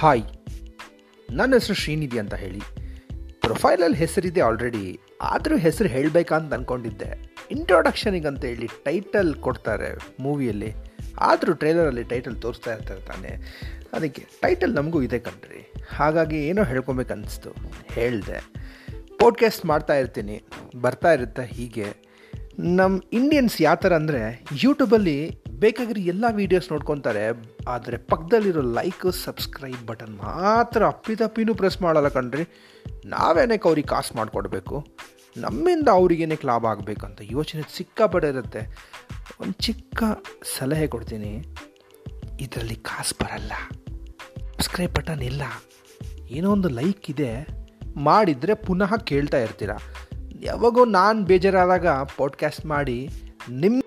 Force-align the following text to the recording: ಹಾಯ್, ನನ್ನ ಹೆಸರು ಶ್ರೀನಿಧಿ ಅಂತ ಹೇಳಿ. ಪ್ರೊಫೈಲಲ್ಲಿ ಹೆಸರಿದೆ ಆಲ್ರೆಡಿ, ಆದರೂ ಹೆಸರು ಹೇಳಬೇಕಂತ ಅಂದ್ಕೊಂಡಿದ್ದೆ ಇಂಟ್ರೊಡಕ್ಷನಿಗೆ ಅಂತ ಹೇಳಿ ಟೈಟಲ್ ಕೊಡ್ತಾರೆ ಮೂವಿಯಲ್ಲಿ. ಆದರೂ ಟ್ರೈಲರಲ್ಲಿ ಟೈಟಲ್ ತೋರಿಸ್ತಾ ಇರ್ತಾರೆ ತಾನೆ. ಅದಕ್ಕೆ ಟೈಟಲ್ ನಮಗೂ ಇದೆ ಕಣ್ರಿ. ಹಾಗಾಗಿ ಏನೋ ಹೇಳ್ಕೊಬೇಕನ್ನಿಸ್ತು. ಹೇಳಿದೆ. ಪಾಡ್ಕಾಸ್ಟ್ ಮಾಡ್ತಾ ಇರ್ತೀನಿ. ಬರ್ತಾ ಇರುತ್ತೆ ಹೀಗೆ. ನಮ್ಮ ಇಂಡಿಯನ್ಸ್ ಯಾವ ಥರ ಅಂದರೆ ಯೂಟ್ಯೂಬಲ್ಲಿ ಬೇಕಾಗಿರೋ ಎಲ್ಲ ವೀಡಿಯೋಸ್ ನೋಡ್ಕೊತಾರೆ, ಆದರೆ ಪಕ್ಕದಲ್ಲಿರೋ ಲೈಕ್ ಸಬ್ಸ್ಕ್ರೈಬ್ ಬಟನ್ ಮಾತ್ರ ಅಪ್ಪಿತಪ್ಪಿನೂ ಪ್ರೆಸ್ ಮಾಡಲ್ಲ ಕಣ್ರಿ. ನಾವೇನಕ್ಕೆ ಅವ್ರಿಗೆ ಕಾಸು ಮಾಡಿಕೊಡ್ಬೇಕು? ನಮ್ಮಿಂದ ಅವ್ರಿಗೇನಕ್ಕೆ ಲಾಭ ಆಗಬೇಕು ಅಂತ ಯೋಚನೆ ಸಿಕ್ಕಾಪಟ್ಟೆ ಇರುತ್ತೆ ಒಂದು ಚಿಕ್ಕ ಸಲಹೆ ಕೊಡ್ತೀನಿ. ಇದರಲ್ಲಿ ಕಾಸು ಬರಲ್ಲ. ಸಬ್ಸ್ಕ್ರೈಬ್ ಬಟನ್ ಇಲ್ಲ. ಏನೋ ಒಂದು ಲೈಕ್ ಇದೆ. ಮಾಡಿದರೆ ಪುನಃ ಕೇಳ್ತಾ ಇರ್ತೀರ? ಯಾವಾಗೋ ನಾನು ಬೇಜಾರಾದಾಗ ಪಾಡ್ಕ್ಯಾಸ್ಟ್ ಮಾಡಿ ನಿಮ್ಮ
ಹಾಯ್, 0.00 0.22
ನನ್ನ 1.30 1.54
ಹೆಸರು 1.54 1.74
ಶ್ರೀನಿಧಿ 1.74 2.18
ಅಂತ 2.18 2.34
ಹೇಳಿ. 2.34 2.60
ಪ್ರೊಫೈಲಲ್ಲಿ 3.40 3.96
ಹೆಸರಿದೆ 3.96 4.40
ಆಲ್ರೆಡಿ, 4.40 5.00
ಆದರೂ 5.22 5.56
ಹೆಸರು 5.56 5.88
ಹೇಳಬೇಕಂತ 5.88 6.54
ಅಂದ್ಕೊಂಡಿದ್ದೆ 6.54 7.36
ಇಂಟ್ರೊಡಕ್ಷನಿಗೆ 7.50 8.26
ಅಂತ 8.26 8.44
ಹೇಳಿ 8.44 8.68
ಟೈಟಲ್ 8.84 9.34
ಕೊಡ್ತಾರೆ 9.34 9.98
ಮೂವಿಯಲ್ಲಿ. 10.20 10.74
ಆದರೂ 11.18 11.52
ಟ್ರೈಲರಲ್ಲಿ 11.52 12.04
ಟೈಟಲ್ 12.04 12.42
ತೋರಿಸ್ತಾ 12.42 12.74
ಇರ್ತಾರೆ 12.74 13.00
ತಾನೆ. 13.00 13.36
ಅದಕ್ಕೆ 13.92 14.26
ಟೈಟಲ್ 14.42 14.74
ನಮಗೂ 14.74 15.02
ಇದೆ 15.02 15.18
ಕಣ್ರಿ. 15.18 15.72
ಹಾಗಾಗಿ 15.88 16.48
ಏನೋ 16.48 16.64
ಹೇಳ್ಕೊಬೇಕನ್ನಿಸ್ತು. 16.64 17.50
ಹೇಳಿದೆ. 17.92 18.44
ಪಾಡ್ಕಾಸ್ಟ್ 19.20 19.66
ಮಾಡ್ತಾ 19.66 19.94
ಇರ್ತೀನಿ. 19.94 20.42
ಬರ್ತಾ 20.76 21.12
ಇರುತ್ತೆ 21.12 21.46
ಹೀಗೆ. 21.46 21.86
ನಮ್ಮ 22.58 23.02
ಇಂಡಿಯನ್ಸ್ 23.12 23.62
ಯಾವ 23.62 23.74
ಥರ 23.74 23.94
ಅಂದರೆ 23.94 24.44
ಯೂಟ್ಯೂಬಲ್ಲಿ 24.56 25.40
ಬೇಕಾಗಿರೋ 25.62 26.00
ಎಲ್ಲ 26.12 26.24
ವೀಡಿಯೋಸ್ 26.38 26.68
ನೋಡ್ಕೊತಾರೆ, 26.72 27.24
ಆದರೆ 27.74 27.96
ಪಕ್ಕದಲ್ಲಿರೋ 28.10 28.62
ಲೈಕ್ 28.78 29.06
ಸಬ್ಸ್ಕ್ರೈಬ್ 29.24 29.82
ಬಟನ್ 29.90 30.14
ಮಾತ್ರ 30.26 30.80
ಅಪ್ಪಿತಪ್ಪಿನೂ 30.94 31.52
ಪ್ರೆಸ್ 31.60 31.78
ಮಾಡಲ್ಲ 31.84 32.08
ಕಣ್ರಿ. 32.16 32.44
ನಾವೇನಕ್ಕೆ 33.14 33.68
ಅವ್ರಿಗೆ 33.70 33.88
ಕಾಸು 33.92 34.12
ಮಾಡಿಕೊಡ್ಬೇಕು? 34.18 34.76
ನಮ್ಮಿಂದ 35.44 35.88
ಅವ್ರಿಗೇನಕ್ಕೆ 35.98 36.46
ಲಾಭ 36.50 36.64
ಆಗಬೇಕು 36.72 37.04
ಅಂತ 37.08 37.20
ಯೋಚನೆ 37.36 37.62
ಸಿಕ್ಕಾಪಟ್ಟೆ 37.76 38.30
ಇರುತ್ತೆ 38.34 38.62
ಒಂದು 39.42 39.56
ಚಿಕ್ಕ 39.66 40.02
ಸಲಹೆ 40.56 40.86
ಕೊಡ್ತೀನಿ. 40.94 41.32
ಇದರಲ್ಲಿ 42.44 42.78
ಕಾಸು 42.90 43.16
ಬರಲ್ಲ. 43.22 43.52
ಸಬ್ಸ್ಕ್ರೈಬ್ 44.54 44.94
ಬಟನ್ 44.98 45.24
ಇಲ್ಲ. 45.30 45.42
ಏನೋ 46.36 46.48
ಒಂದು 46.56 46.70
ಲೈಕ್ 46.80 47.06
ಇದೆ. 47.14 47.30
ಮಾಡಿದರೆ 48.08 48.54
ಪುನಃ 48.66 48.90
ಕೇಳ್ತಾ 49.10 49.38
ಇರ್ತೀರ? 49.46 49.72
ಯಾವಾಗೋ 50.48 50.82
ನಾನು 50.98 51.18
ಬೇಜಾರಾದಾಗ 51.30 51.88
ಪಾಡ್ಕ್ಯಾಸ್ಟ್ 52.18 52.66
ಮಾಡಿ 52.74 52.98
ನಿಮ್ಮ 53.62 53.78